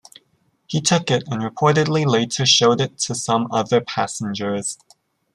He 0.65 0.81
took 0.81 1.11
it 1.11 1.25
and 1.27 1.43
reportedly 1.43 2.07
later 2.07 2.43
showed 2.43 2.81
it 2.81 2.97
to 2.97 3.13
some 3.13 3.47
other 3.51 3.81
passengers. 3.81 4.79